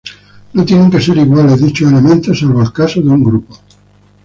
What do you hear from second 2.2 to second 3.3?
salvo el caso de un